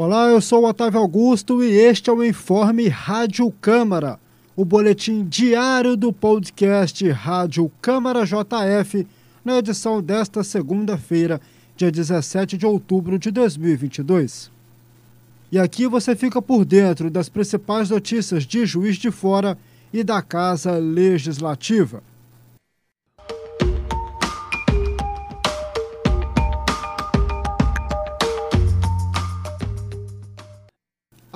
Olá, 0.00 0.28
eu 0.28 0.40
sou 0.40 0.62
o 0.62 0.68
Otávio 0.68 1.00
Augusto 1.00 1.60
e 1.60 1.72
este 1.72 2.08
é 2.08 2.12
o 2.12 2.22
Informe 2.22 2.86
Rádio 2.86 3.50
Câmara, 3.60 4.16
o 4.54 4.64
boletim 4.64 5.24
diário 5.24 5.96
do 5.96 6.12
podcast 6.12 7.10
Rádio 7.10 7.68
Câmara 7.82 8.24
JF, 8.24 9.04
na 9.44 9.58
edição 9.58 10.00
desta 10.00 10.44
segunda-feira, 10.44 11.40
dia 11.76 11.90
17 11.90 12.56
de 12.56 12.64
outubro 12.64 13.18
de 13.18 13.32
2022. 13.32 14.52
E 15.50 15.58
aqui 15.58 15.88
você 15.88 16.14
fica 16.14 16.40
por 16.40 16.64
dentro 16.64 17.10
das 17.10 17.28
principais 17.28 17.90
notícias 17.90 18.44
de 18.44 18.64
Juiz 18.66 18.98
de 18.98 19.10
Fora 19.10 19.58
e 19.92 20.04
da 20.04 20.22
Casa 20.22 20.78
Legislativa. 20.78 22.04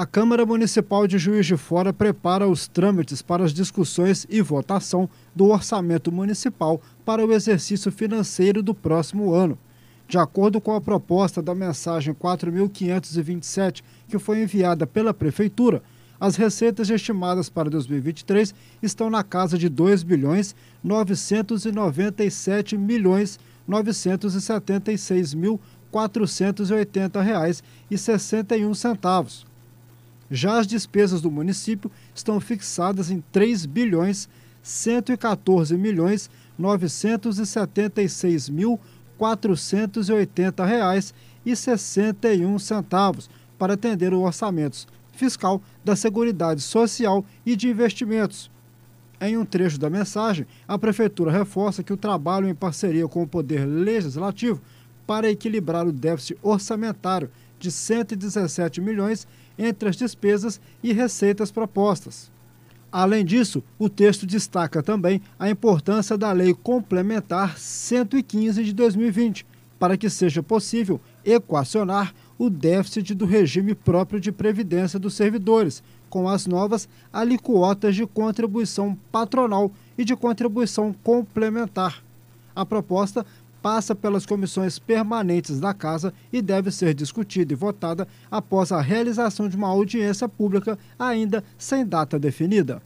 A 0.00 0.06
Câmara 0.06 0.46
Municipal 0.46 1.06
de 1.06 1.18
Juiz 1.18 1.44
de 1.44 1.58
Fora 1.58 1.92
prepara 1.92 2.48
os 2.48 2.66
trâmites 2.66 3.20
para 3.20 3.44
as 3.44 3.52
discussões 3.52 4.26
e 4.30 4.40
votação 4.40 5.10
do 5.36 5.48
orçamento 5.48 6.10
municipal 6.10 6.80
para 7.04 7.22
o 7.22 7.30
exercício 7.34 7.92
financeiro 7.92 8.62
do 8.62 8.74
próximo 8.74 9.34
ano. 9.34 9.58
De 10.08 10.16
acordo 10.16 10.58
com 10.58 10.74
a 10.74 10.80
proposta 10.80 11.42
da 11.42 11.54
mensagem 11.54 12.14
4527, 12.14 13.84
que 14.08 14.18
foi 14.18 14.42
enviada 14.42 14.86
pela 14.86 15.12
Prefeitura, 15.12 15.82
as 16.18 16.34
receitas 16.34 16.88
estimadas 16.88 17.50
para 17.50 17.68
2023 17.68 18.54
estão 18.82 19.10
na 19.10 19.22
casa 19.22 19.58
de 19.58 19.68
2 19.68 20.02
bilhões 20.02 20.56
997 20.82 22.78
milhões 22.78 23.38
976 23.68 25.34
mil 25.34 25.60
480 25.90 27.20
reais 27.20 27.62
e 27.90 27.98
61 27.98 28.72
centavos. 28.72 29.49
Já 30.30 30.58
as 30.58 30.66
despesas 30.66 31.20
do 31.20 31.30
município 31.30 31.90
estão 32.14 32.38
fixadas 32.38 33.10
em 33.10 33.20
3 33.32 33.66
bilhões 33.66 34.28
114 34.62 35.76
milhões 35.76 36.30
976 36.56 38.48
mil 38.48 38.78
480 39.18 40.64
reais 40.64 41.12
e 41.44 41.56
61 41.56 42.58
centavos 42.58 43.28
para 43.58 43.74
atender 43.74 44.14
o 44.14 44.20
orçamento 44.20 44.86
fiscal 45.12 45.60
da 45.84 45.96
Seguridade 45.96 46.60
Social 46.60 47.24
e 47.44 47.56
de 47.56 47.68
Investimentos. 47.68 48.50
Em 49.20 49.36
um 49.36 49.44
trecho 49.44 49.78
da 49.78 49.90
mensagem, 49.90 50.46
a 50.66 50.78
prefeitura 50.78 51.30
reforça 51.30 51.82
que 51.82 51.92
o 51.92 51.96
trabalho 51.96 52.48
em 52.48 52.54
parceria 52.54 53.06
com 53.06 53.22
o 53.22 53.28
Poder 53.28 53.66
Legislativo 53.66 54.62
para 55.06 55.30
equilibrar 55.30 55.86
o 55.86 55.92
déficit 55.92 56.38
orçamentário 56.42 57.30
de 57.58 57.70
117 57.70 58.80
milhões 58.80 59.28
entre 59.60 59.90
as 59.90 59.96
despesas 59.96 60.58
e 60.82 60.92
receitas 60.92 61.52
propostas. 61.52 62.32
Além 62.90 63.24
disso, 63.24 63.62
o 63.78 63.88
texto 63.88 64.26
destaca 64.26 64.82
também 64.82 65.20
a 65.38 65.48
importância 65.48 66.18
da 66.18 66.32
Lei 66.32 66.54
Complementar 66.54 67.56
115 67.56 68.64
de 68.64 68.72
2020, 68.72 69.46
para 69.78 69.96
que 69.96 70.10
seja 70.10 70.42
possível 70.42 71.00
equacionar 71.24 72.12
o 72.38 72.50
déficit 72.50 73.14
do 73.14 73.26
regime 73.26 73.74
próprio 73.74 74.18
de 74.18 74.32
previdência 74.32 74.98
dos 74.98 75.14
servidores, 75.14 75.82
com 76.08 76.28
as 76.28 76.46
novas 76.46 76.88
alíquotas 77.12 77.94
de 77.94 78.06
contribuição 78.06 78.98
patronal 79.12 79.70
e 79.96 80.04
de 80.04 80.16
contribuição 80.16 80.92
complementar. 81.04 82.02
A 82.56 82.66
proposta 82.66 83.24
passa 83.62 83.94
pelas 83.94 84.26
comissões 84.26 84.78
permanentes 84.78 85.60
da 85.60 85.74
Casa 85.74 86.12
e 86.32 86.40
deve 86.40 86.70
ser 86.70 86.94
discutida 86.94 87.52
e 87.52 87.56
votada 87.56 88.06
após 88.30 88.72
a 88.72 88.80
realização 88.80 89.48
de 89.48 89.56
uma 89.56 89.68
audiência 89.68 90.28
pública 90.28 90.78
ainda 90.98 91.44
sem 91.58 91.86
data 91.86 92.18
definida. 92.18 92.82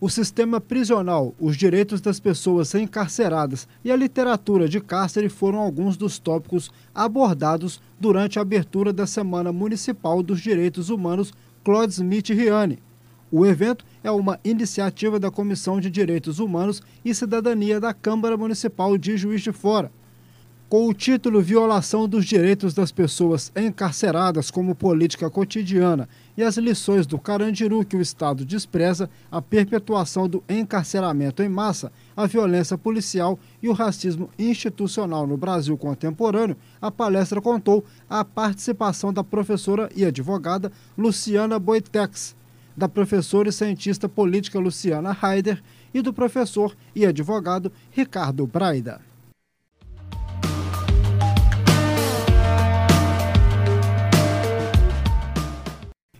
O 0.00 0.10
sistema 0.10 0.60
prisional, 0.60 1.32
os 1.38 1.56
direitos 1.56 2.00
das 2.00 2.18
pessoas 2.18 2.74
encarceradas 2.74 3.68
e 3.84 3.92
a 3.92 3.94
literatura 3.94 4.68
de 4.68 4.80
cárcere 4.80 5.28
foram 5.28 5.60
alguns 5.60 5.96
dos 5.96 6.18
tópicos 6.18 6.72
abordados 6.92 7.80
durante 8.00 8.36
a 8.36 8.42
abertura 8.42 8.92
da 8.92 9.06
Semana 9.06 9.52
Municipal 9.52 10.20
dos 10.20 10.40
Direitos 10.40 10.90
Humanos 10.90 11.32
Claude 11.62 11.92
Smith 11.92 12.30
Riani 12.30 12.80
o 13.32 13.46
evento 13.46 13.82
é 14.04 14.10
uma 14.10 14.38
iniciativa 14.44 15.18
da 15.18 15.30
Comissão 15.30 15.80
de 15.80 15.88
Direitos 15.88 16.38
Humanos 16.38 16.82
e 17.02 17.14
Cidadania 17.14 17.80
da 17.80 17.94
Câmara 17.94 18.36
Municipal 18.36 18.98
de 18.98 19.16
Juiz 19.16 19.40
de 19.40 19.50
Fora. 19.50 19.90
Com 20.68 20.86
o 20.86 20.94
título 20.94 21.40
Violação 21.40 22.06
dos 22.06 22.26
Direitos 22.26 22.74
das 22.74 22.92
Pessoas 22.92 23.50
Encarceradas 23.56 24.50
como 24.50 24.74
Política 24.74 25.30
Cotidiana 25.30 26.08
e 26.36 26.42
as 26.42 26.58
lições 26.58 27.06
do 27.06 27.18
Carandiru 27.18 27.84
que 27.84 27.96
o 27.96 28.00
Estado 28.02 28.44
despreza, 28.44 29.08
a 29.30 29.40
perpetuação 29.40 30.28
do 30.28 30.42
encarceramento 30.48 31.42
em 31.42 31.48
massa, 31.48 31.90
a 32.14 32.26
violência 32.26 32.76
policial 32.76 33.38
e 33.62 33.68
o 33.68 33.72
racismo 33.72 34.28
institucional 34.38 35.26
no 35.26 35.38
Brasil 35.38 35.76
contemporâneo, 35.78 36.56
a 36.80 36.90
palestra 36.90 37.40
contou 37.40 37.82
a 38.08 38.24
participação 38.24 39.10
da 39.12 39.24
professora 39.24 39.90
e 39.94 40.04
advogada 40.04 40.72
Luciana 40.96 41.58
Boitex 41.58 42.34
da 42.76 42.88
professora 42.88 43.48
e 43.48 43.52
cientista 43.52 44.08
política 44.08 44.58
Luciana 44.58 45.16
Haider 45.20 45.62
e 45.92 46.00
do 46.00 46.12
professor 46.12 46.74
e 46.94 47.04
advogado 47.06 47.72
Ricardo 47.90 48.46
Braida. 48.46 49.00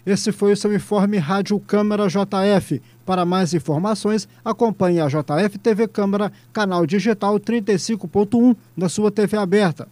Esse 0.04 0.32
foi 0.32 0.52
o 0.52 0.56
seu 0.56 0.74
informe 0.74 1.16
Rádio 1.18 1.60
Câmara 1.60 2.08
JF. 2.08 2.82
Para 3.06 3.24
mais 3.24 3.54
informações, 3.54 4.28
acompanhe 4.44 5.00
a 5.00 5.06
JF 5.06 5.58
TV 5.58 5.86
Câmara, 5.86 6.32
canal 6.52 6.84
digital 6.84 7.38
35.1 7.38 8.56
da 8.76 8.88
sua 8.88 9.12
TV 9.12 9.36
aberta. 9.36 9.86